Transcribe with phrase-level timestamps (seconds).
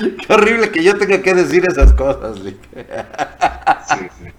[0.26, 2.58] Qué horrible que yo tenga que decir esas cosas, Lick.
[3.88, 4.30] Sí, sí.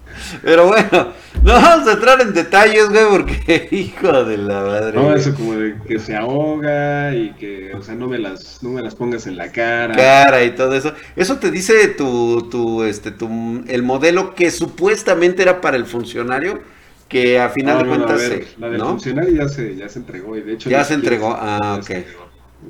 [0.43, 4.93] Pero bueno, no vamos a entrar en detalles, güey, porque hijo de la madre.
[4.93, 8.69] No, eso como de que se ahoga y que, o sea, no me las, no
[8.69, 9.95] me las pongas en la cara.
[9.95, 10.93] Cara y todo eso.
[11.15, 16.61] Eso te dice tu, tu, este, tu, el modelo que supuestamente era para el funcionario,
[17.07, 18.31] que a final de cuentas.
[18.57, 20.69] la del funcionario ya se, ya se entregó y de hecho.
[20.69, 21.87] Ya se entregó, ah, ok.
[21.87, 22.05] se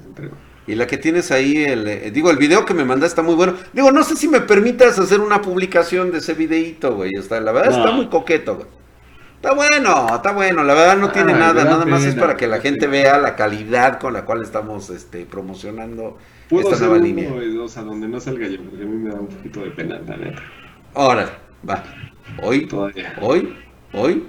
[0.08, 0.51] entregó.
[0.72, 3.36] Y la que tienes ahí, el, eh, digo, el video que me mandaste está muy
[3.36, 3.56] bueno.
[3.74, 7.12] Digo, no sé si me permitas hacer una publicación de ese videito, güey.
[7.14, 8.68] Está, la verdad está muy coqueto, güey.
[9.36, 10.64] Está bueno, está bueno.
[10.64, 14.00] La verdad no tiene nada, nada más es para que la gente vea la calidad
[14.00, 16.18] con la cual estamos este, promocionando
[16.50, 17.30] esta nueva línea.
[17.62, 20.00] o sea, donde no salga yo, porque a mí me da un poquito de pena,
[20.08, 20.42] la neta.
[20.94, 21.38] Ahora,
[21.70, 21.84] va.
[22.42, 22.70] Hoy,
[23.20, 23.58] hoy,
[23.92, 24.24] hoy.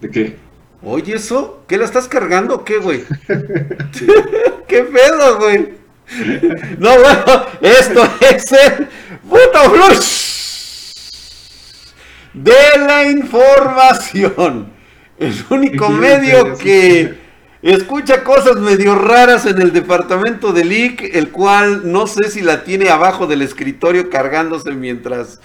[0.00, 0.36] ¿De qué?
[0.84, 1.64] Oye, ¿eso?
[1.66, 3.02] ¿Qué la estás cargando o qué, güey?
[4.68, 5.81] ¿Qué pedo, güey?
[6.78, 8.88] No, bueno, esto es el
[9.28, 10.32] puto flush
[12.34, 14.72] de la información.
[15.18, 17.18] El único medio que
[17.62, 22.64] escucha cosas medio raras en el departamento de Leak, el cual no sé si la
[22.64, 25.40] tiene abajo del escritorio cargándose mientras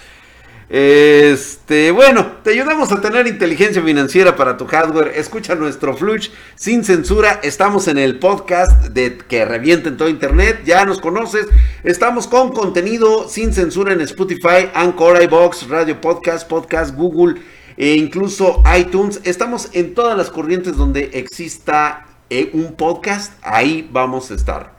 [0.70, 5.12] este, bueno, te ayudamos a tener inteligencia financiera para tu hardware.
[5.16, 7.40] Escucha nuestro Flush sin censura.
[7.42, 10.60] Estamos en el podcast de que revienta en todo internet.
[10.66, 11.46] Ya nos conoces.
[11.84, 17.40] Estamos con contenido sin censura en Spotify, Anchor, iBox, Radio Podcast, Podcast, Google
[17.78, 19.22] e incluso iTunes.
[19.24, 23.32] Estamos en todas las corrientes donde exista eh, un podcast.
[23.42, 24.76] Ahí vamos a estar.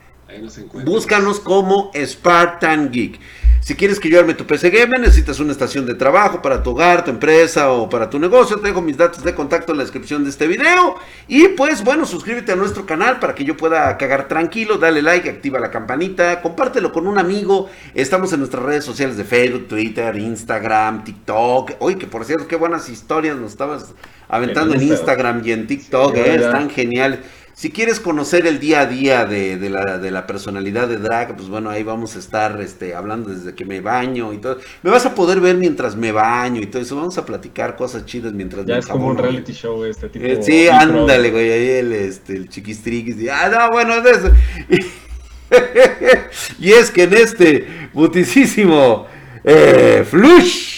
[0.86, 3.20] Búscanos como Spartan Geek.
[3.62, 6.72] Si quieres que yo arme tu PC Gamer, necesitas una estación de trabajo para tu
[6.72, 9.84] hogar, tu empresa o para tu negocio, te dejo mis datos de contacto en la
[9.84, 10.96] descripción de este video.
[11.28, 15.30] Y pues bueno, suscríbete a nuestro canal para que yo pueda cagar tranquilo, dale like,
[15.30, 17.70] activa la campanita, compártelo con un amigo.
[17.94, 21.74] Estamos en nuestras redes sociales de Facebook, Twitter, Instagram, TikTok.
[21.80, 23.94] Oye, que por cierto, qué buenas historias nos estabas
[24.30, 27.20] aventando en Instagram y en TikTok, eh, están geniales.
[27.60, 31.84] Si quieres conocer el día a día de, la, personalidad de Drag, pues bueno, ahí
[31.84, 34.60] vamos a estar este, hablando desde que me baño y todo.
[34.82, 36.96] Me vas a poder ver mientras me baño y todo eso.
[36.96, 40.26] Vamos a platicar cosas chidas mientras ya es como un reality show este tipo.
[40.26, 43.30] Eh, sí, ándale, güey, ahí el, este, el chiquistriquis.
[43.30, 44.32] ah, no, bueno, es eso.
[46.62, 49.06] y es que en este putisísimo
[49.44, 50.78] eh, flush.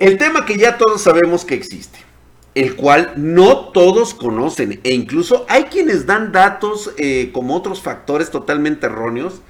[0.00, 2.11] El tema que ya todos sabemos que existe
[2.54, 8.30] el cual no todos conocen e incluso hay quienes dan datos eh, como otros factores
[8.30, 9.40] totalmente erróneos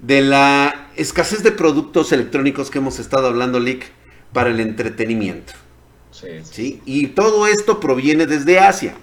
[0.00, 3.86] de la escasez de productos electrónicos que hemos estado hablando, Lick,
[4.32, 5.52] para el entretenimiento.
[6.10, 6.82] Sí, sí.
[6.84, 8.94] Y todo esto proviene desde Asia.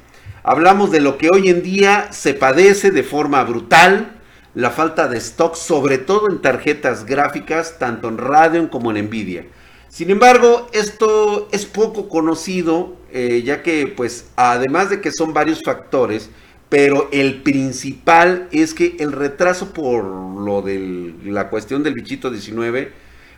[0.43, 4.19] Hablamos de lo que hoy en día se padece de forma brutal,
[4.53, 9.45] la falta de stock, sobre todo en tarjetas gráficas, tanto en Radeon como en Nvidia.
[9.87, 15.61] Sin embargo, esto es poco conocido, eh, ya que pues además de que son varios
[15.63, 16.29] factores,
[16.69, 22.91] pero el principal es que el retraso por lo de la cuestión del bichito 19,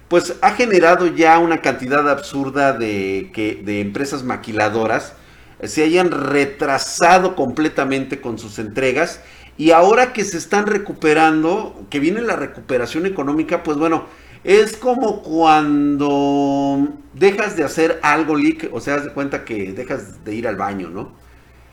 [0.10, 5.14] pues ha generado ya una cantidad absurda de, que, de empresas maquiladoras
[5.64, 9.22] se hayan retrasado completamente con sus entregas
[9.58, 14.06] y ahora que se están recuperando, que viene la recuperación económica, pues bueno,
[14.44, 20.36] es como cuando dejas de hacer algo, leak, o sea, de cuenta que dejas de
[20.36, 21.12] ir al baño, ¿no?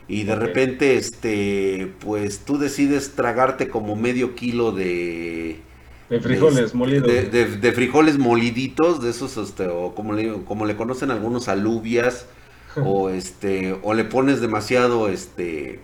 [0.06, 5.60] Y de repente, este, pues tú decides tragarte como medio kilo de...
[6.08, 7.06] De frijoles molidos.
[7.06, 12.26] De, frijoles moliditos, de esos, este, o como le, como le conocen algunos alubias,
[12.76, 15.80] o este, o le pones demasiado, este,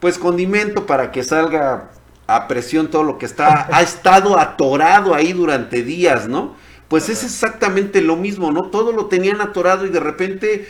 [0.00, 1.90] pues condimento para que salga
[2.28, 6.54] a presión todo lo que está, ha estado atorado ahí durante días, ¿no?
[6.86, 8.64] Pues es exactamente lo mismo, ¿no?
[8.64, 10.68] Todo lo tenían atorado y de repente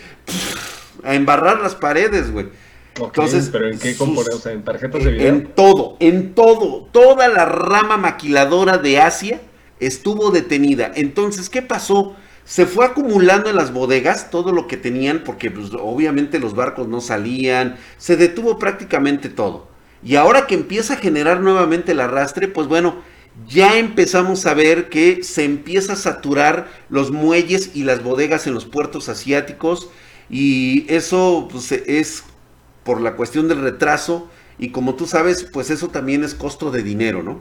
[1.02, 2.48] a embarrar las paredes, güey.
[2.94, 4.36] Entonces, pero ¿en qué componente?
[4.36, 5.28] O sea, en tarjetas de video.
[5.28, 6.88] En todo, en todo.
[6.92, 9.40] Toda la rama maquiladora de Asia
[9.80, 10.92] estuvo detenida.
[10.94, 12.14] Entonces, ¿qué pasó?
[12.44, 16.86] Se fue acumulando en las bodegas todo lo que tenían, porque pues, obviamente los barcos
[16.86, 17.76] no salían.
[17.96, 19.77] Se detuvo prácticamente todo.
[20.04, 23.02] Y ahora que empieza a generar nuevamente el arrastre, pues bueno,
[23.46, 28.54] ya empezamos a ver que se empieza a saturar los muelles y las bodegas en
[28.54, 29.90] los puertos asiáticos
[30.28, 32.24] y eso pues, es
[32.84, 34.28] por la cuestión del retraso
[34.58, 37.40] y como tú sabes, pues eso también es costo de dinero, ¿no?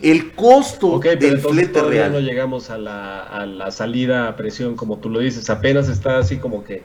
[0.00, 2.12] El costo del flete real.
[2.12, 6.18] no llegamos a la, a la salida a presión, como tú lo dices, apenas está
[6.18, 6.82] así como que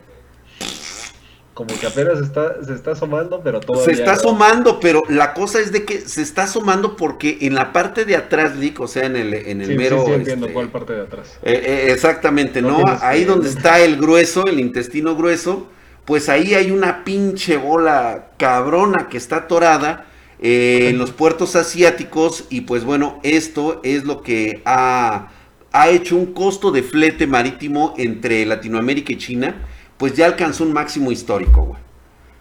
[1.65, 3.85] como que apenas está, se está asomando, pero todavía.
[3.85, 7.73] Se está asomando, pero la cosa es de que se está asomando porque en la
[7.73, 9.99] parte de atrás, Lick, o sea, en el, en el Sí, mero.
[10.05, 11.39] sí, sí, entiendo este, cuál parte de atrás.
[11.43, 11.53] eh,
[11.87, 15.69] eh, exactamente, No Ahí donde está el grueso, el intestino grueso,
[16.05, 20.07] pues ahí hay una pinche bola cabrona que está atorada
[20.39, 25.29] eh, en los puertos asiáticos y pues bueno, esto es lo que ha,
[25.71, 29.67] ha hecho un costo de flete marítimo entre Latinoamérica y China,
[30.01, 31.79] pues ya alcanzó un máximo histórico, güey.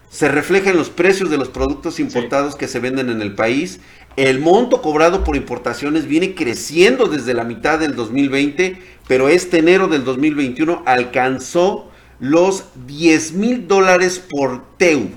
[0.09, 3.81] Se refleja en los precios de los productos importados que se venden en el país.
[4.15, 9.87] El monto cobrado por importaciones viene creciendo desde la mitad del 2020, pero este enero
[9.87, 15.11] del 2021 alcanzó los 10 mil dólares por TEU.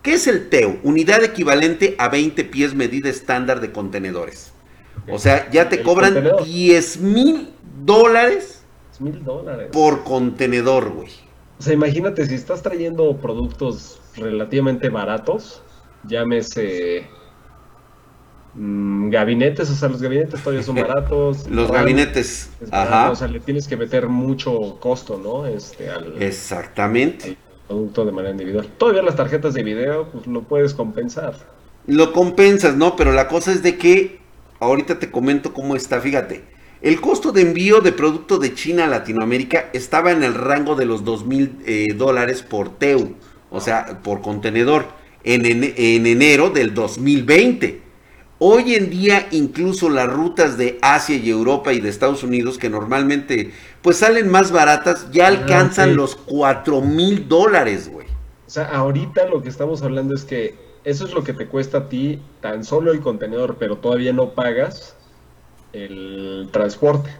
[0.00, 0.80] ¿Qué es el TEU?
[0.82, 4.54] Unidad equivalente a 20 pies medida estándar de contenedores.
[5.06, 6.44] O sea, ya te cobran contenedor.
[6.44, 7.50] 10 mil
[7.84, 9.68] dólares Es mil dólares.
[9.70, 11.21] por contenedor, güey.
[11.62, 15.62] O sea, imagínate si estás trayendo productos relativamente baratos,
[16.02, 17.06] llámese
[18.54, 21.48] mm, gabinetes, o sea, los gabinetes todavía son baratos.
[21.48, 22.50] Los RAM gabinetes.
[22.60, 23.10] es barato, Ajá.
[23.12, 25.46] O sea, le tienes que meter mucho costo, ¿no?
[25.46, 27.28] Este, al, Exactamente.
[27.28, 27.36] al
[27.68, 28.66] producto de manera individual.
[28.76, 31.36] Todavía las tarjetas de video, pues lo puedes compensar.
[31.86, 32.96] Lo compensas, ¿no?
[32.96, 34.18] Pero la cosa es de que
[34.58, 36.42] ahorita te comento cómo está, fíjate.
[36.82, 40.84] El costo de envío de producto de China a Latinoamérica estaba en el rango de
[40.84, 43.14] los 2 mil eh, dólares por TEU,
[43.50, 44.86] o sea, por contenedor,
[45.22, 47.80] en, ene- en enero del 2020.
[48.38, 52.68] Hoy en día incluso las rutas de Asia y Europa y de Estados Unidos, que
[52.68, 58.08] normalmente pues salen más baratas, ya Ah, alcanzan los 4 mil dólares, güey.
[58.46, 61.78] O sea, ahorita lo que estamos hablando es que eso es lo que te cuesta
[61.78, 64.96] a ti tan solo el contenedor, pero todavía no pagas
[65.72, 67.10] el transporte.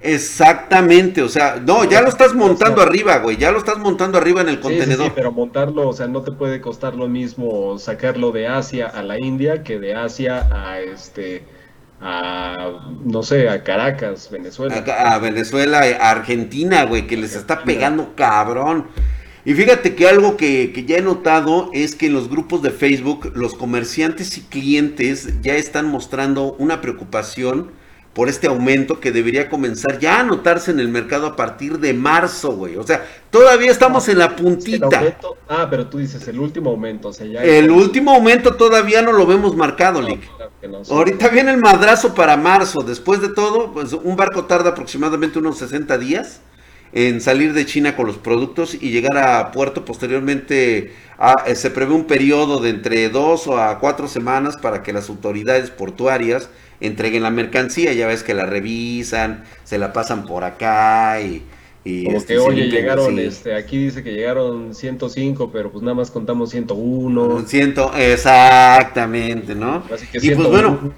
[0.00, 4.42] Exactamente, o sea, no, ya lo estás montando arriba, güey, ya lo estás montando arriba
[4.42, 5.06] en el Sí, sí, contenedor.
[5.06, 9.02] sí, pero montarlo, o sea, no te puede costar lo mismo sacarlo de Asia a
[9.02, 11.44] la India que de Asia a este
[12.00, 14.76] a no sé, a Caracas, Venezuela.
[14.76, 18.88] Acá, a Venezuela, a Argentina, güey, que les está pegando cabrón.
[19.46, 22.70] Y fíjate que algo que, que ya he notado es que en los grupos de
[22.72, 27.70] Facebook los comerciantes y clientes ya están mostrando una preocupación
[28.12, 31.92] por este aumento que debería comenzar ya a notarse en el mercado a partir de
[31.94, 32.74] marzo, güey.
[32.76, 34.86] O sea, todavía estamos en la puntita.
[34.86, 39.00] aumento- ah, pero tú dices el último aumento, o sea, ya El último aumento todavía
[39.02, 40.34] no lo vemos marcado, No, Lick.
[40.34, 40.92] claro que no, sí.
[40.92, 42.80] Ahorita viene el madrazo para marzo.
[42.82, 46.40] Después de todo, pues un barco tarda aproximadamente unos 60 días
[46.96, 50.92] en salir de China con los productos y llegar a puerto posteriormente.
[51.18, 54.92] a- eh, se prevé un periodo de entre dos o a cuatro semanas para que
[54.92, 56.50] las autoridades portuarias
[56.80, 57.92] entreguen la mercancía.
[57.94, 61.42] Ya ves que la revisan, se la pasan por acá y...
[61.86, 65.94] y, Como este, que, oye, llegaron, este, aquí dice que llegaron 105, pero pues nada
[65.94, 67.44] más contamos 101.
[67.46, 69.84] Siento, exactamente, ¿no?
[69.90, 70.50] Así que Y pues 101.
[70.50, 70.94] bueno,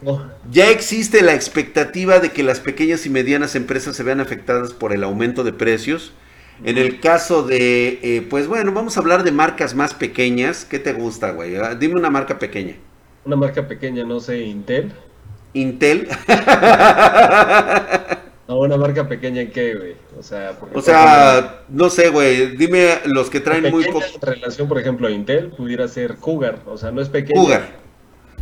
[0.50, 4.93] Ya existe la expectativa de que las pequeñas y medianas empresas se vean afectadas por
[4.93, 6.14] el aumento de precios.
[6.62, 10.64] En el caso de, eh, pues bueno, vamos a hablar de marcas más pequeñas.
[10.64, 11.56] ¿Qué te gusta, güey?
[11.56, 12.76] Ah, Dime una marca pequeña.
[13.25, 14.93] Una marca pequeña, no sé, Intel.
[15.55, 16.08] Intel.
[18.49, 19.95] No, una marca pequeña en qué, güey.
[20.19, 22.56] O sea, porque, o sea, no sé, güey.
[22.56, 24.00] Dime los que traen muy poco.
[24.23, 26.62] relación, por ejemplo, a Intel pudiera ser Cougar.
[26.67, 27.39] O sea, no es pequeña.
[27.39, 27.69] Cougar.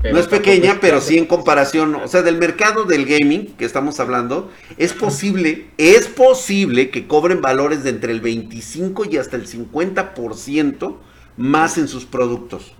[0.00, 3.64] pero No es pequeña, pero sí en comparación, o sea, del mercado del gaming que
[3.64, 9.34] estamos hablando, es posible, es posible que cobren valores de entre el 25 y hasta
[9.34, 10.98] el 50%
[11.36, 12.76] más en sus productos.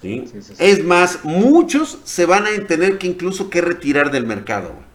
[0.00, 0.24] Sí.
[0.58, 4.87] Es más, muchos se van a tener que incluso que retirar del mercado.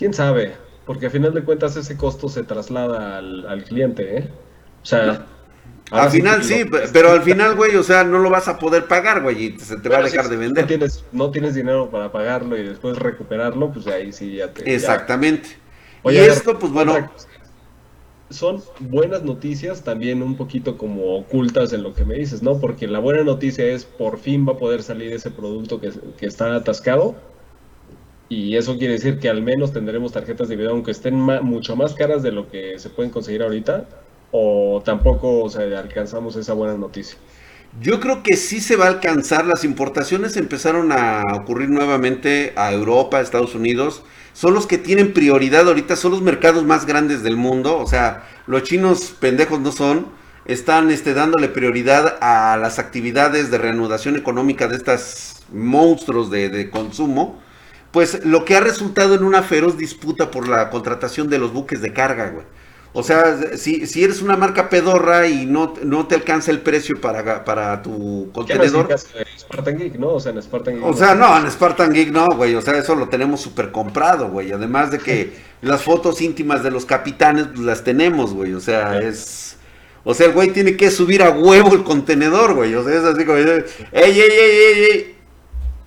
[0.00, 0.56] ¿Quién sabe?
[0.86, 4.28] Porque a final de cuentas ese costo se traslada al, al cliente, ¿eh?
[4.82, 5.26] O sea...
[5.90, 8.86] Al final sí, lo- pero al final, güey, o sea, no lo vas a poder
[8.86, 10.66] pagar, güey, y se te va a dejar si de No vender.
[10.66, 14.62] tienes, no tienes dinero para pagarlo y después recuperarlo, pues ahí sí ya te...
[14.62, 15.50] ya- Exactamente.
[16.02, 17.10] Oye, y ver, esto, pues bueno.
[18.30, 22.58] Son buenas noticias también un poquito como ocultas en lo que me dices, ¿no?
[22.60, 26.26] Porque la buena noticia es por fin va a poder salir ese producto que, que
[26.26, 27.16] está atascado.
[28.30, 31.94] Y eso quiere decir que al menos tendremos tarjetas de video, aunque estén mucho más
[31.94, 33.88] caras de lo que se pueden conseguir ahorita.
[34.30, 37.18] O tampoco o sea, alcanzamos esa buena noticia.
[37.80, 39.46] Yo creo que sí se va a alcanzar.
[39.46, 44.04] Las importaciones empezaron a ocurrir nuevamente a Europa, a Estados Unidos.
[44.32, 47.78] Son los que tienen prioridad ahorita, son los mercados más grandes del mundo.
[47.78, 50.06] O sea, los chinos pendejos no son.
[50.44, 57.40] Están este, dándole prioridad a las actividades de reanudación económica de estas monstruos de consumo.
[57.92, 61.82] Pues lo que ha resultado en una feroz disputa por la contratación de los buques
[61.82, 62.44] de carga, güey.
[62.92, 67.00] O sea, si, si eres una marca pedorra y no, no te alcanza el precio
[67.00, 68.88] para, para tu contenedor.
[69.38, 70.08] Spartan Geek, ¿no?
[70.14, 70.84] O sea, en Spartan Geek.
[70.84, 72.56] O sea, no, en Spartan Geek no, güey.
[72.56, 74.50] O sea, eso lo tenemos súper comprado, güey.
[74.50, 75.32] Además de que
[75.62, 78.54] las fotos íntimas de los capitanes, pues las tenemos, güey.
[78.54, 79.56] O sea, es.
[80.02, 82.74] O sea, el güey tiene que subir a huevo el contenedor, güey.
[82.74, 83.38] O sea, es así como.
[83.38, 85.16] ¡Ey, ey, ey, ey, ey!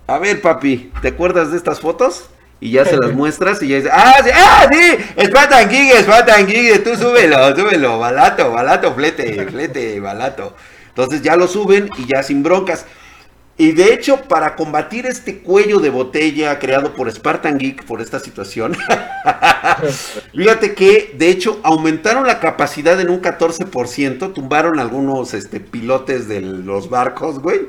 [0.06, 2.28] A ver, papi, ¿te acuerdas de estas fotos?
[2.60, 6.46] y ya se las muestras y ya dice, ah, sí, ah, sí, Spartan King, Spartan
[6.46, 10.56] King, tú súbelo, súbelo, balato, balato, flete, flete, balato.
[10.88, 12.86] Entonces ya lo suben y ya sin broncas.
[13.56, 18.18] Y de hecho, para combatir este cuello de botella creado por Spartan Geek por esta
[18.18, 18.76] situación,
[20.34, 26.40] fíjate que de hecho aumentaron la capacidad en un 14%, tumbaron algunos este, pilotes de
[26.40, 27.68] los barcos, güey.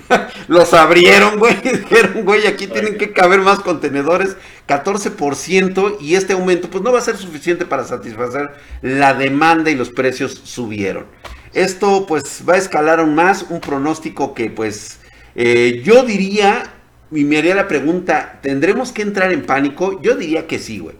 [0.48, 1.56] los abrieron, güey.
[1.62, 4.36] Dijeron, güey, aquí tienen que caber más contenedores.
[4.68, 9.74] 14% y este aumento pues no va a ser suficiente para satisfacer la demanda y
[9.74, 11.06] los precios subieron.
[11.52, 15.00] Esto pues va a escalar aún más, un pronóstico que pues
[15.34, 16.74] eh, yo diría,
[17.10, 20.00] y me haría la pregunta, ¿tendremos que entrar en pánico?
[20.00, 20.96] Yo diría que sí, güey.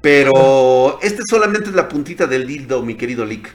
[0.00, 3.52] Pero este solamente es la puntita del dildo, mi querido Lick.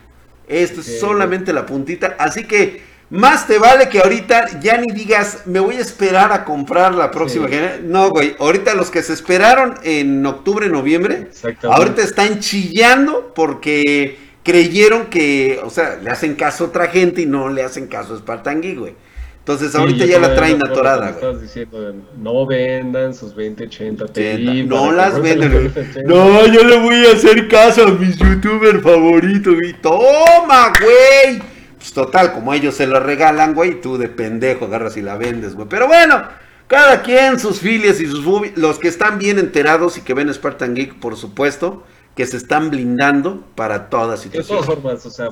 [0.47, 2.17] Esto es solamente la puntita.
[2.19, 2.81] Así que
[3.13, 7.11] más te vale que ahorita ya ni digas, me voy a esperar a comprar la
[7.11, 7.47] próxima
[7.83, 8.35] No, güey.
[8.39, 11.27] Ahorita los que se esperaron en octubre, noviembre,
[11.61, 17.27] ahorita están chillando porque creyeron que, o sea, le hacen caso a otra gente y
[17.27, 18.95] no le hacen caso a Spartangui, güey.
[19.37, 21.23] Entonces ahorita ya la traen atorada, güey.
[21.23, 24.63] Estás diciendo, no vendan sus 2080 Ti.
[24.63, 25.71] No las venden.
[26.07, 29.73] No, yo le voy a hacer caso a mis youtubers favoritos, güey.
[29.79, 31.52] Toma, güey.
[31.83, 35.53] Pues, total, como ellos se lo regalan, güey, tú de pendejo agarras y la vendes,
[35.53, 35.67] güey.
[35.67, 36.23] Pero bueno,
[36.67, 38.25] cada quien, sus filias y sus
[38.55, 41.83] los que están bien enterados y que ven Spartan Geek, por supuesto,
[42.15, 44.59] que se están blindando para toda situación.
[44.59, 45.31] De todas formas, o sea,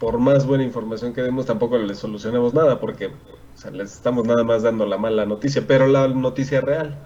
[0.00, 4.26] por más buena información que demos, tampoco les solucionamos nada, porque o sea, les estamos
[4.26, 6.98] nada más dando la mala noticia, pero la noticia real.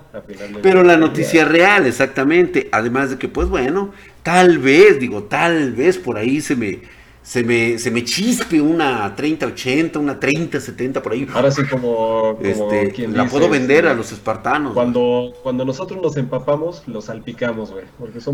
[0.62, 2.70] Pero la noticia real, exactamente.
[2.72, 3.90] Además de que, pues bueno,
[4.22, 6.80] tal vez, digo, tal vez por ahí se me
[7.22, 11.28] se me, se me chispe una 30-80, una 30-70 por ahí.
[11.32, 14.72] Ahora sí, como, este, la puedo vender a los espartanos.
[14.72, 17.84] Cuando, cuando nosotros nos empapamos, los salpicamos, güey.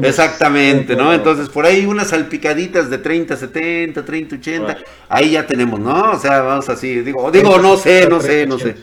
[0.03, 1.13] Exactamente, ¿no?
[1.13, 4.77] Entonces, por ahí unas salpicaditas de 30-70, 30-80,
[5.09, 6.13] ahí ya tenemos, ¿no?
[6.13, 8.77] O sea, vamos así, digo, digo, no sé, no sé, no sé.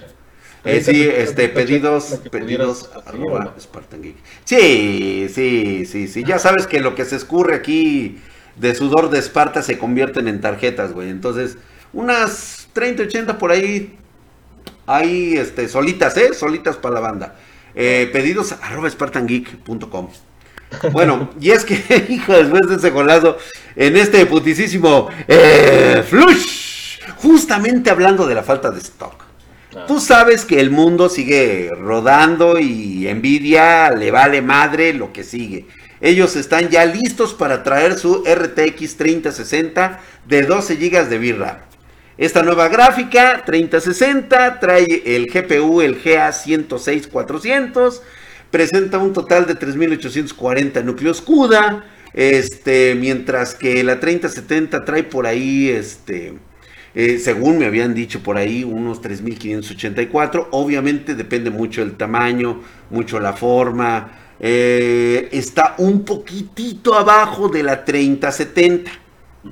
[0.65, 4.15] Eh, sí, este, pedidos, pedidos, arroba Spartan Geek.
[4.45, 8.17] Sí, sí, sí, sí, ya sabes que lo que se escurre aquí
[8.55, 11.09] de sudor de Esparta se convierten en tarjetas, güey.
[11.09, 11.57] Entonces,
[11.91, 13.95] unas 30, 80 por ahí,
[14.85, 16.33] ahí, este, solitas, ¿eh?
[16.33, 17.35] Solitas para la banda.
[17.75, 20.09] Eh, pedidos arroba spartangeek.com.
[20.91, 23.37] Bueno, y es que, hijo, después de ese golazo,
[23.75, 29.23] en este putisísimo eh, flush, justamente hablando de la falta de stock.
[29.75, 29.85] Ah.
[29.87, 35.67] Tú sabes que el mundo sigue rodando y Nvidia le vale madre lo que sigue.
[36.03, 41.55] Ellos están ya listos para traer su RTX 3060 de 12 GB de VRAM.
[42.17, 48.01] Esta nueva gráfica 3060 trae el GPU, el GA106-400,
[48.51, 55.69] presenta un total de 3840 núcleos CUDA, este, mientras que la 3070 trae por ahí,
[55.69, 56.33] este,
[56.95, 60.49] eh, según me habían dicho por ahí, unos 3584.
[60.51, 67.85] Obviamente depende mucho del tamaño, mucho la forma, eh, está un poquitito abajo de la
[67.85, 68.91] 3070.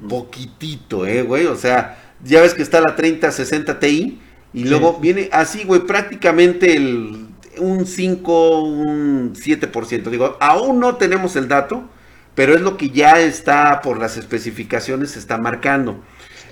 [0.09, 1.45] Poquitito, eh, güey.
[1.45, 4.19] O sea, ya ves que está la 3060 Ti.
[4.53, 10.09] Y luego viene así, güey, prácticamente el, un 5, un 7%.
[10.09, 11.89] Digo, aún no tenemos el dato,
[12.35, 16.03] pero es lo que ya está por las especificaciones, se está marcando.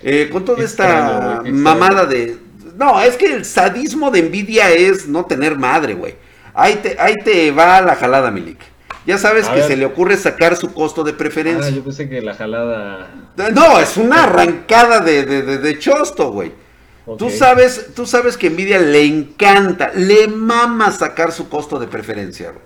[0.01, 2.37] Eh, con toda esta mamada de...
[2.77, 6.15] No, es que el sadismo de Nvidia es no tener madre, güey.
[6.59, 8.59] Ahí te, ahí te va la jalada, Milik.
[9.05, 11.71] Ya sabes que se le ocurre sacar su costo de preferencia.
[11.71, 13.09] Ah, yo pensé que la jalada.
[13.53, 16.51] No, es una arrancada de, de, chosto, güey.
[17.17, 22.51] Tú sabes, tú sabes que Nvidia le encanta, le mama sacar su costo de preferencia,
[22.51, 22.63] güey.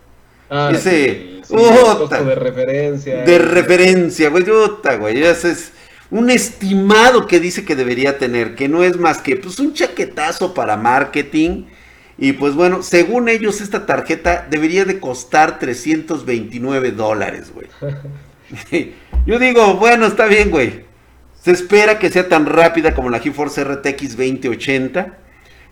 [0.50, 3.24] Ah, Ese, costo de referencia.
[3.24, 4.44] De referencia, güey.
[5.00, 5.24] güey.
[5.24, 5.72] Ese es
[6.12, 10.54] un estimado que dice que debería tener, que no es más que pues un chaquetazo
[10.54, 11.68] para marketing
[12.18, 17.68] y pues bueno, según ellos esta tarjeta debería de costar 329 dólares, güey.
[19.26, 20.86] Yo digo, bueno, está bien, güey.
[21.42, 25.18] Se espera que sea tan rápida como la GeForce RTX 2080.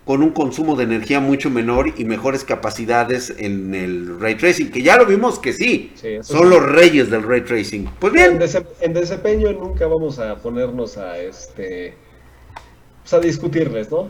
[0.04, 4.82] con un consumo de energía mucho menor y mejores capacidades en el ray tracing, que
[4.82, 5.94] ya lo vimos que sí,
[6.24, 7.88] son los reyes del ray tracing.
[8.00, 8.40] Pues bien.
[8.82, 11.94] En, desempeño nunca vamos a ponernos a este
[13.04, 14.10] pues a discutirles, ¿no?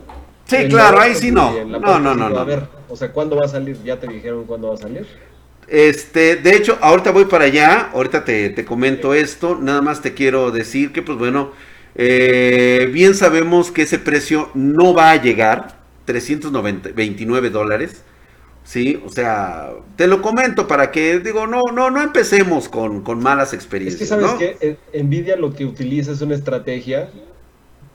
[0.51, 1.63] Sí, claro, ahí sí no.
[1.65, 2.39] No, no, no, no.
[2.39, 3.81] A ver, o sea, ¿cuándo va a salir?
[3.83, 5.07] ¿Ya te dijeron cuándo va a salir?
[5.67, 10.13] Este, de hecho, ahorita voy para allá, ahorita te, te comento esto, nada más te
[10.13, 11.51] quiero decir que, pues bueno,
[11.95, 18.03] eh, bien sabemos que ese precio no va a llegar, 329 dólares.
[18.63, 23.53] Sí, o sea, te lo comento para que, digo, no, no, no empecemos con, malas
[23.53, 24.01] experiencias.
[24.01, 27.09] Es que sabes que eh, Nvidia lo que utiliza es una estrategia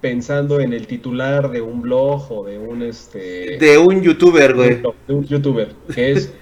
[0.07, 4.81] pensando en el titular de un blog o de un este de un youtuber, güey.
[5.09, 6.33] De un youtuber, que es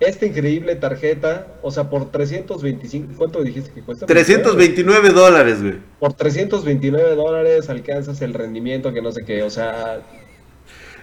[0.00, 4.04] esta increíble tarjeta, o sea, por 325, ¿cuánto dijiste que cuesta?
[4.06, 5.74] 329 dólares, güey.
[6.00, 10.02] Por 329 dólares alcanzas el rendimiento que no sé qué, o sea,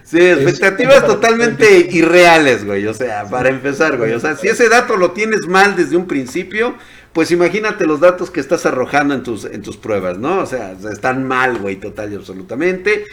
[0.02, 2.86] Sí, expectativas totalmente irreales, güey.
[2.86, 4.12] O sea, para empezar, güey.
[4.12, 6.76] O sea, si ese dato lo tienes mal desde un principio,
[7.16, 10.40] pues imagínate los datos que estás arrojando en tus, en tus pruebas, ¿no?
[10.40, 13.06] O sea, están mal, güey, total y absolutamente.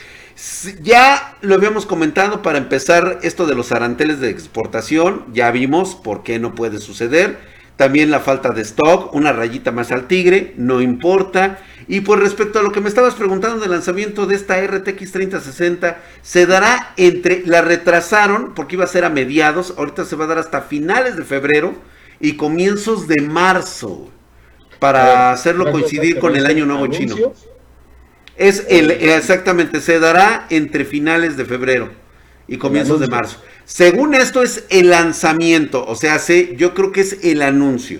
[0.81, 5.23] Ya lo habíamos comentado para empezar esto de los aranteles de exportación.
[5.31, 7.37] Ya vimos por qué no puede suceder.
[7.77, 11.59] También la falta de stock, una rayita más al tigre, no importa.
[11.87, 15.97] Y por respecto a lo que me estabas preguntando del lanzamiento de esta RTX 3060,
[16.21, 20.27] se dará entre, la retrasaron porque iba a ser a mediados, ahorita se va a
[20.27, 21.92] dar hasta finales de febrero
[22.23, 24.07] y comienzos de marzo
[24.79, 27.17] para hacerlo coincidir con el año nuevo chino.
[28.37, 31.91] Es el, exactamente, se dará entre finales de febrero
[32.47, 33.39] y comienzos de marzo.
[33.65, 37.99] Según esto es el lanzamiento, o sea, sé, yo creo que es el anuncio.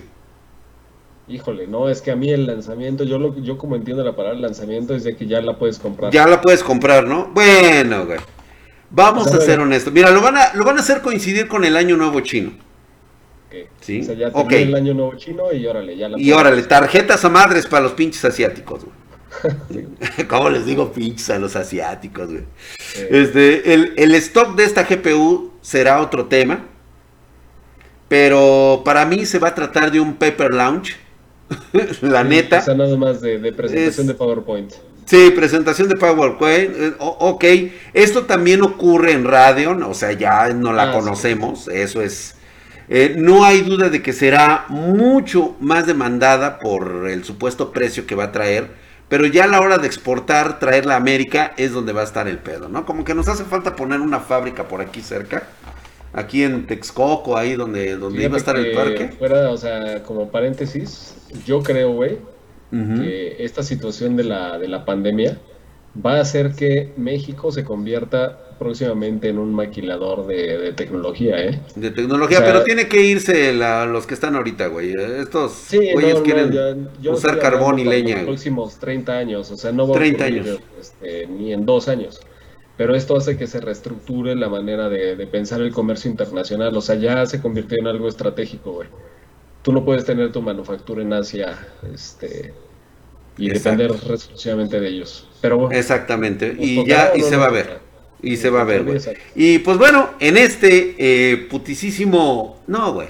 [1.28, 4.40] Híjole, no, es que a mí el lanzamiento, yo lo yo como entiendo la palabra
[4.40, 6.14] lanzamiento es de que ya la puedes comprar.
[6.14, 7.30] Ya la puedes comprar, ¿no?
[7.34, 8.20] Bueno, güey.
[8.90, 9.92] Vamos a ser honestos.
[9.92, 12.54] Mira, lo van a, lo van a hacer coincidir con el año nuevo chino.
[13.84, 14.02] ¿Sí?
[14.02, 14.64] O sea, ya okay.
[14.64, 17.92] el año nuevo chino y órale, ya la Y órale, tarjetas a madres para los
[17.94, 19.86] pinches asiáticos, güey.
[20.30, 22.46] ¿Cómo les digo pinches a los asiáticos, güey?
[23.10, 26.66] Este, el, el stock de esta GPU será otro tema.
[28.08, 30.96] Pero para mí se va a tratar de un paper launch
[32.02, 32.60] la neta.
[32.60, 34.72] O sea, nada más de, presentación de PowerPoint.
[35.06, 36.72] Sí, presentación de PowerPoint.
[36.76, 37.44] Eh, ok,
[37.94, 42.36] esto también ocurre en Radeon, o sea, ya no la ah, conocemos, eso es...
[42.96, 48.14] Eh, no hay duda de que será mucho más demandada por el supuesto precio que
[48.14, 48.68] va a traer,
[49.10, 52.28] pero ya a la hora de exportar, traerla a América es donde va a estar
[52.28, 52.86] el pedo, ¿no?
[52.86, 55.48] Como que nos hace falta poner una fábrica por aquí cerca
[56.14, 59.10] aquí en Texcoco, ahí donde, donde iba a estar el parque.
[59.18, 61.16] Fuera, o sea, como paréntesis,
[61.48, 62.20] yo creo, güey,
[62.72, 65.40] que esta situación de la, de la pandemia
[65.94, 71.62] va a hacer que México se convierta próximamente en un maquilador de, tecnología, ¿eh?
[71.76, 74.94] De tecnología, pero tiene que irse los que están ahorita, güey.
[74.94, 78.12] Estos güeyes quieren usar carbón y leña.
[78.12, 80.60] En los próximos 30 años, o sea, no va 30 años.
[80.80, 82.20] Este, ni en dos años
[82.78, 86.76] pero esto hace que se reestructure la manera de, pensar el comercio internacional.
[86.76, 88.90] O sea, ya se convirtió en algo estratégico, güey.
[89.62, 91.58] Tú no puedes tener tu manufactura en Asia
[91.94, 92.54] este,
[93.38, 95.30] y depender exclusivamente de ellos.
[95.40, 97.80] Pero Exactamente, y ya y se va a ver.
[98.24, 99.00] Y se va a ver, güey.
[99.36, 102.64] Y pues bueno, en este eh, putisísimo...
[102.68, 103.10] No, güey.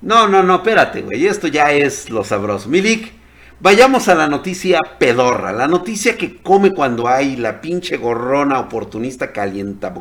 [0.00, 1.26] No, no, no, espérate, güey.
[1.26, 2.68] Esto ya es lo sabroso.
[2.68, 3.12] Milik,
[3.58, 9.32] Vayamos a la noticia pedorra, la noticia que come cuando hay la pinche gorrona oportunista
[9.32, 9.94] calienta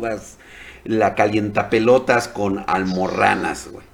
[0.00, 0.38] das
[0.84, 3.84] la calienta pelotas con almorranas, güey.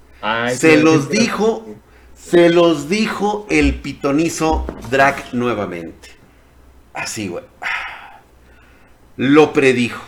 [0.55, 1.67] se los dijo,
[2.15, 6.11] se los dijo el pitonizo Drac nuevamente.
[6.93, 7.45] Así, güey.
[9.17, 10.03] Lo predijo.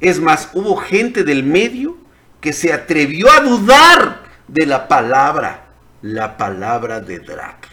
[0.00, 1.96] Es más, hubo gente del medio
[2.40, 5.70] que se atrevió a dudar de la palabra
[6.02, 7.68] la palabra de Drac.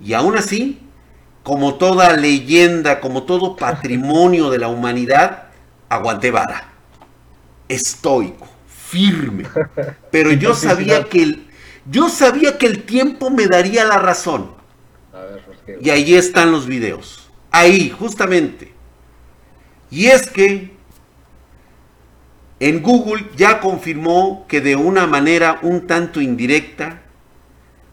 [0.00, 0.80] Y aún así,
[1.42, 5.44] como toda leyenda, como todo patrimonio de la humanidad,
[5.88, 6.68] aguanté vara.
[7.68, 9.44] Estoico, firme.
[10.10, 11.46] Pero yo sabía que el,
[11.90, 14.52] yo sabía que el tiempo me daría la razón.
[15.80, 17.23] y ahí están los videos.
[17.56, 18.72] Ahí, justamente.
[19.88, 20.72] Y es que
[22.58, 27.02] en Google ya confirmó que de una manera un tanto indirecta,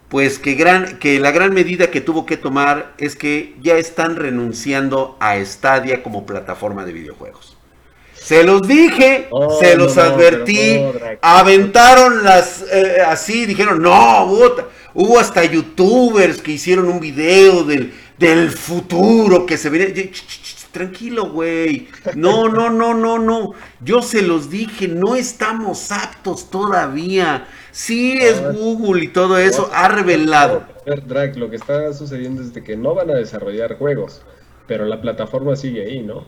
[0.10, 4.16] pues que, gran, que la gran medida que tuvo que tomar es que ya están
[4.16, 7.56] renunciando a Stadia como plataforma de videojuegos.
[8.16, 10.80] Se los dije, oh, se los advertí,
[11.22, 14.26] aventaron las eh, así, dijeron, no,
[14.96, 20.12] hubo hasta youtubers que hicieron un video del, del futuro que se viene.
[20.72, 21.90] tranquilo, güey.
[22.16, 23.52] No, no, no, no, no.
[23.82, 27.48] Yo se los dije, no estamos aptos todavía.
[27.72, 30.64] Sí es Google y todo eso ha revelado.
[31.08, 34.22] Drag, lo que está sucediendo es de que no van a desarrollar juegos,
[34.68, 36.26] pero la plataforma sigue ahí, ¿no?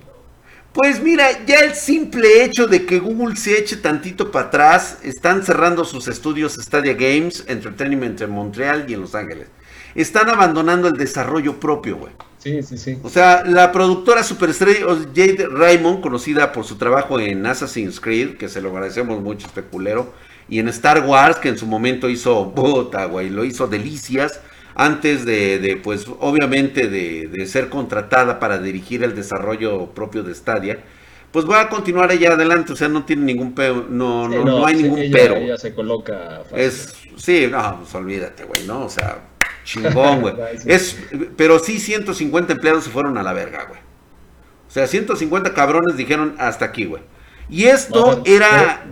[0.74, 5.44] Pues mira, ya el simple hecho de que Google se eche tantito para atrás, están
[5.44, 9.50] cerrando sus estudios Stadia Games Entertainment en Montreal y en Los Ángeles.
[9.96, 12.14] Están abandonando el desarrollo propio, güey.
[12.40, 12.98] Sí, sí, sí.
[13.04, 18.50] O sea, la productora superestrella Jade Raymond, conocida por su trabajo en Assassin's Creed, que
[18.50, 20.14] se lo agradecemos mucho, especulero,
[20.50, 24.42] y en Star Wars, que en su momento hizo bota, güey, lo hizo delicias
[24.76, 30.80] antes de, pues obviamente de, ser contratada para dirigir el desarrollo propio de Stadia,
[31.32, 34.76] pues va a continuar allá adelante, o sea, no tiene ningún pero, no, no, hay
[34.76, 35.36] ningún pero.
[35.36, 38.86] Ella se coloca Es, sí, no, pues olvídate, güey, ¿no?
[38.86, 39.20] O sea,
[39.64, 40.36] chingón, güey.
[40.66, 40.98] es,
[41.36, 43.80] pero sí 150 empleados se fueron a la verga, güey.
[44.68, 47.04] O sea, 150 cabrones dijeron hasta aquí, güey.
[47.50, 48.84] Y esto era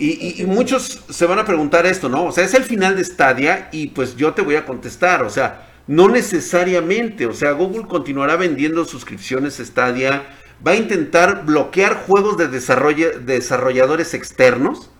[0.00, 2.24] y, muchos se van a preguntar esto, ¿no?
[2.24, 5.28] O sea, es el final de Stadia y pues yo te voy a contestar, o
[5.28, 10.22] sea, no necesariamente, o sea, Google continuará vendiendo suscripciones Stadia,
[10.66, 14.90] va a intentar bloquear juegos de desarrolladores externos,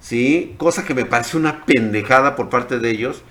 [0.00, 0.56] ¿sí?
[0.58, 3.22] Cosa que me parece una pendejada por parte de ellos,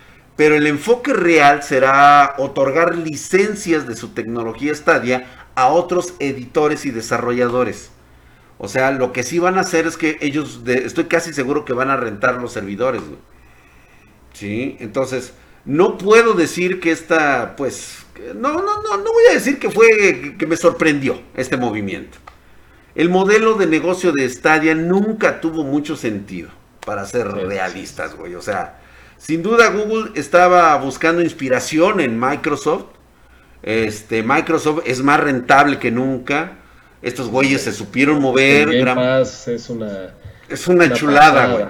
[0.41, 6.89] pero el enfoque real será otorgar licencias de su tecnología Stadia a otros editores y
[6.89, 7.91] desarrolladores.
[8.57, 11.73] O sea, lo que sí van a hacer es que ellos, estoy casi seguro que
[11.73, 13.03] van a rentar los servidores,
[14.33, 17.99] Sí, entonces, no puedo decir que esta, pues,
[18.33, 22.17] no, no, no, no voy a decir que fue, que me sorprendió este movimiento.
[22.95, 26.49] El modelo de negocio de Stadia nunca tuvo mucho sentido,
[26.83, 28.33] para ser realistas, güey.
[28.33, 28.80] O sea,
[29.21, 32.85] sin duda Google estaba buscando inspiración en Microsoft.
[33.61, 36.57] Este, Microsoft es más rentable que nunca.
[37.03, 38.69] Estos güeyes se supieron mover.
[38.73, 40.15] es una.
[40.49, 41.65] Es una, chulada, güey.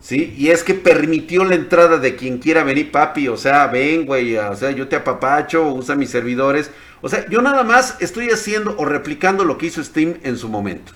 [0.00, 3.28] Sí, y es que permitió la entrada de quien quiera venir, papi.
[3.28, 4.36] O sea, ven, güey.
[4.36, 6.72] O sea, yo te apapacho, usa mis servidores.
[7.02, 10.48] O sea, yo nada más estoy haciendo o replicando lo que hizo Steam en su
[10.48, 10.92] momento.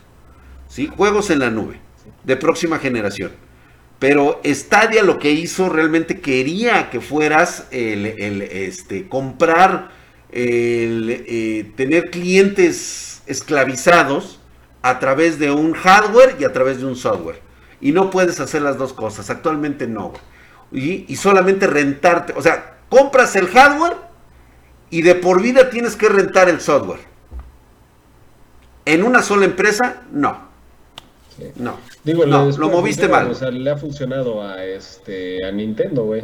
[0.67, 0.91] ¿Sí?
[0.97, 1.79] Juegos en la nube.
[2.25, 3.31] De próxima generación.
[4.05, 9.93] Pero Stadia lo que hizo realmente quería que fueras el, este, comprar,
[10.31, 14.41] el, eh, tener clientes esclavizados
[14.83, 17.41] a través de un hardware y a través de un software.
[17.81, 19.31] Y no puedes hacer las dos cosas.
[19.31, 20.13] Actualmente no.
[20.71, 22.35] Y, y, solamente rentarte.
[22.37, 23.97] O sea, compras el hardware
[24.91, 27.01] y de por vida tienes que rentar el software.
[28.85, 30.51] En una sola empresa, no.
[31.57, 31.94] No.
[32.05, 33.31] Digo, no, lo moviste mal.
[33.31, 36.23] O sea, le ha funcionado a este a Nintendo, güey.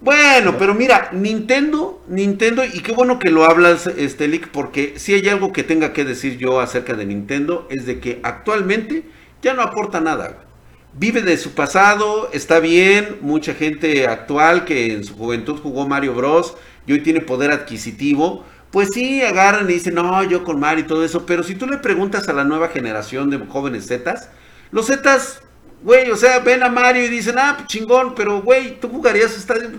[0.00, 5.14] Bueno, pero mira, Nintendo, Nintendo, y qué bueno que lo hablas, este Lick, porque si
[5.14, 9.04] hay algo que tenga que decir yo acerca de Nintendo, es de que actualmente
[9.42, 10.44] ya no aporta nada.
[10.92, 16.14] Vive de su pasado, está bien, mucha gente actual que en su juventud jugó Mario
[16.14, 16.56] Bros.
[16.86, 20.86] y hoy tiene poder adquisitivo, pues sí, agarran y dicen, no, yo con Mario y
[20.86, 24.30] todo eso, pero si tú le preguntas a la nueva generación de jóvenes Zetas,
[24.70, 25.42] los Zetas
[25.82, 29.36] Güey, o sea, ven a Mario y dicen, ah, pues chingón, pero güey, tú jugarías
[29.36, 29.70] estadio,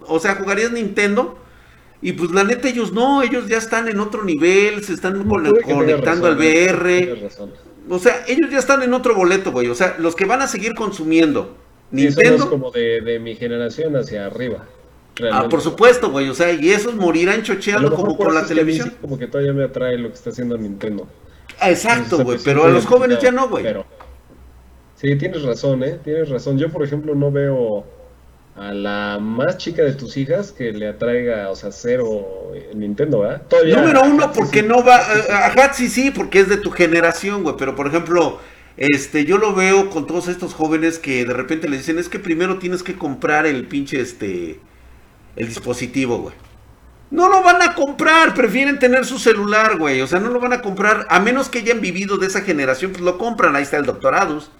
[0.00, 1.38] o sea, jugarías Nintendo.
[2.02, 6.26] Y pues la neta ellos no, ellos ya están en otro nivel, se están conectando
[6.26, 7.30] al VR.
[7.88, 9.68] O sea, ellos ya están en otro boleto, güey.
[9.68, 11.56] O sea, los que van a seguir consumiendo
[11.90, 12.44] Nintendo.
[12.44, 14.66] es como de, mi generación hacia arriba.
[15.32, 16.28] Ah, por supuesto, güey.
[16.28, 18.94] O sea, y esos morirán chocheando como con la televisión.
[19.00, 21.08] como que todavía me atrae lo que está haciendo Nintendo.
[21.60, 22.38] Ah, exacto, güey.
[22.44, 23.64] Pero a los jóvenes ya no, güey.
[24.96, 25.98] Sí, tienes razón, ¿eh?
[26.02, 26.58] Tienes razón.
[26.58, 27.84] Yo, por ejemplo, no veo
[28.56, 33.42] a la más chica de tus hijas que le atraiga, o sea, cero Nintendo, ¿verdad?
[33.66, 34.96] Número uno, porque no va.
[34.96, 37.56] A Hatsi sí, porque es de tu generación, güey.
[37.58, 38.38] Pero, por ejemplo,
[38.76, 42.18] este, yo lo veo con todos estos jóvenes que de repente le dicen, es que
[42.18, 44.60] primero tienes que comprar el pinche, este,
[45.36, 46.34] el dispositivo, güey.
[47.10, 50.00] No lo van a comprar, prefieren tener su celular, güey.
[50.00, 52.90] O sea, no lo van a comprar, a menos que hayan vivido de esa generación,
[52.90, 53.54] pues lo compran.
[53.54, 54.50] Ahí está el doctorados.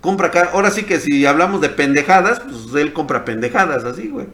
[0.00, 0.50] Compra acá.
[0.52, 4.26] Ahora sí que si hablamos de pendejadas, pues él compra pendejadas, así, güey.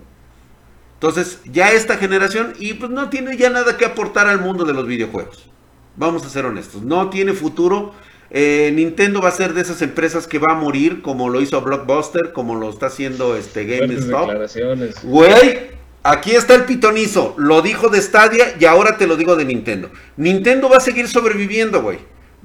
[0.95, 4.75] Entonces, ya esta generación, y pues no tiene ya nada que aportar al mundo de
[4.75, 5.49] los videojuegos.
[5.97, 6.83] Vamos a ser honestos.
[6.83, 7.95] No tiene futuro.
[8.31, 11.61] Eh, Nintendo va a ser de esas empresas que va a morir, como lo hizo
[11.61, 14.31] Blockbuster, como lo está haciendo este GameStop.
[15.03, 15.71] Güey,
[16.05, 17.35] aquí está el pitonizo.
[17.39, 19.91] Lo dijo de Stadia y ahora te lo digo de Nintendo.
[20.17, 21.99] Nintendo va a seguir sobreviviendo, güey.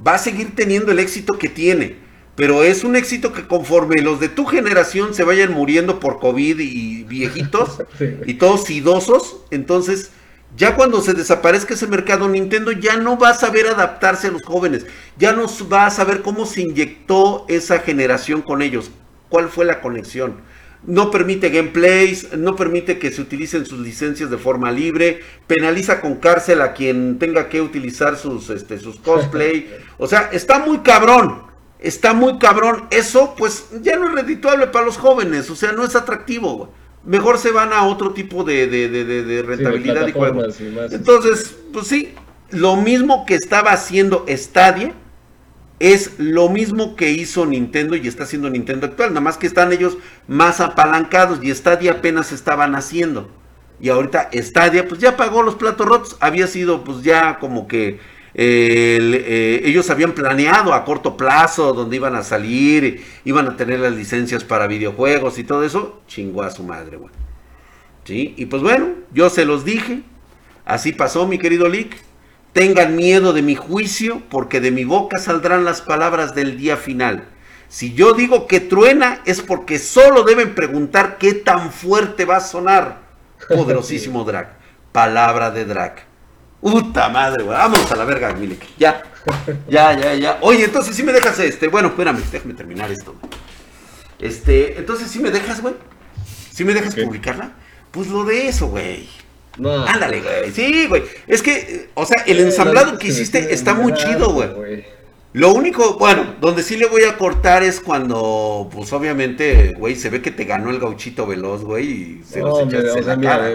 [0.06, 2.04] Va a seguir teniendo el éxito que tiene.
[2.36, 6.60] Pero es un éxito que conforme los de tu generación se vayan muriendo por COVID
[6.60, 7.82] y viejitos
[8.26, 10.12] y todos idosos, entonces
[10.56, 14.44] Ya cuando se desaparezca ese mercado, Nintendo ya no va a saber adaptarse a los
[14.44, 14.86] jóvenes,
[15.18, 18.92] ya no va a saber cómo se inyectó esa generación con ellos,
[19.28, 20.38] cuál fue la conexión.
[20.86, 26.16] No permite gameplays, no permite que se utilicen sus licencias de forma libre, penaliza con
[26.16, 29.70] cárcel a quien tenga que utilizar sus, este, sus cosplay.
[29.98, 31.44] O sea, está muy cabrón,
[31.80, 32.86] está muy cabrón.
[32.92, 36.56] Eso pues ya no es redituable para los jóvenes, o sea, no es atractivo.
[36.56, 40.48] Güey mejor se van a otro tipo de, de, de, de rentabilidad y.
[40.92, 42.14] Entonces, pues sí,
[42.50, 44.94] lo mismo que estaba haciendo Stadia
[45.80, 49.74] es lo mismo que hizo Nintendo y está haciendo Nintendo actual, nada más que están
[49.74, 53.30] ellos más apalancados y Stadia apenas estaban haciendo.
[53.80, 58.00] Y ahorita Stadia pues ya pagó los platos rotos, había sido pues ya como que
[58.38, 63.94] eh, ellos habían planeado a corto plazo donde iban a salir, iban a tener las
[63.94, 67.14] licencias para videojuegos y todo eso, chingó a su madre, güey.
[68.04, 68.34] ¿Sí?
[68.38, 70.02] Y pues bueno, yo se los dije,
[70.66, 71.98] así pasó mi querido Lick.
[72.54, 77.28] Tengan miedo de mi juicio, porque de mi boca saldrán las palabras del día final.
[77.68, 82.42] Si yo digo que truena, es porque solo deben preguntar qué tan fuerte va a
[82.42, 83.02] sonar.
[83.50, 84.54] Poderosísimo Drag.
[84.94, 86.15] Palabra de Drag.
[86.66, 87.56] Puta madre, güey.
[87.56, 88.66] Vámonos a la verga, Milik.
[88.80, 89.04] Ya.
[89.70, 90.40] Ya, ya, ya.
[90.42, 91.68] Oye, entonces sí me dejas este.
[91.68, 93.14] Bueno, espérame, déjame terminar esto.
[94.18, 95.76] Este, entonces sí me dejas, güey.
[96.52, 97.52] ¿Sí me dejas publicarla?
[97.92, 99.08] Pues lo de eso, güey.
[99.60, 99.86] No.
[99.86, 100.52] Ándale, güey.
[100.52, 101.04] Sí, güey.
[101.28, 104.86] Es que, o sea, el ensamblado que hiciste está muy chido, güey.
[105.36, 110.10] Lo único, bueno, donde sí le voy a cortar es cuando, pues obviamente, güey, se
[110.10, 113.18] ve que te ganó el gauchito veloz, güey, y se no, los me, o sea,
[113.18, 113.52] mira,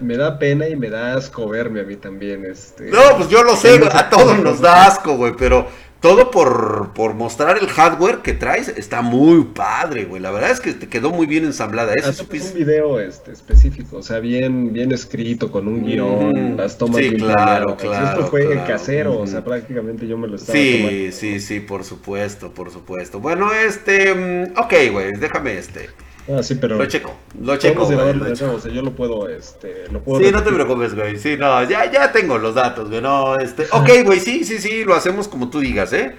[0.00, 2.84] me, da pena y me da asco verme a mí también, este.
[2.84, 5.66] No, pues yo lo sé, a todos nos da asco, güey, pero
[6.00, 10.22] todo por, por mostrar el hardware que traes está muy padre, güey.
[10.22, 11.92] La verdad es que te quedó muy bien ensamblada.
[11.94, 16.56] Eso es un video este, específico, o sea, bien, bien escrito, con un guion, mm,
[16.56, 18.20] las tomas sí, claro, claro.
[18.20, 22.52] Esto fue casero, o sea, prácticamente yo me lo estaba Sí, sí, sí, por supuesto,
[22.52, 23.18] por supuesto.
[23.18, 25.88] Bueno, este, mm, ok, güey, déjame este.
[26.28, 26.76] Ah, sí, pero.
[26.76, 27.86] Lo checo, lo checo.
[27.86, 28.52] Güey, lo checo.
[28.52, 29.86] O sea, yo lo puedo, este.
[29.90, 31.18] Lo puedo sí, no te preocupes, güey.
[31.18, 33.00] Sí, no, ya, ya tengo los datos, güey.
[33.00, 33.66] No, este.
[33.72, 36.14] Ok, güey, sí, sí, sí, lo hacemos como tú digas, ¿eh?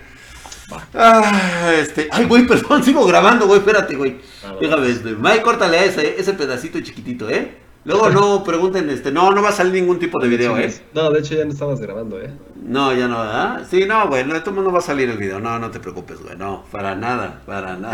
[0.93, 2.07] Ah, este.
[2.11, 3.59] Ay, güey, perdón, sigo grabando, güey.
[3.59, 4.17] Espérate, güey.
[4.59, 5.11] Déjame, este.
[5.11, 7.69] Mike, córtale a ese, ese pedacito chiquitito, ¿eh?
[7.85, 10.73] Luego no pregunten, este, no, no va a salir ningún tipo de video, ¿eh?
[10.93, 12.31] No, de hecho ya no estabas grabando, ¿eh?
[12.55, 13.61] No, ya no, ¿ah?
[13.69, 16.35] Sí, no, güey, no, no va a salir el video, no, no te preocupes, güey,
[16.35, 17.87] no, para nada, para nada.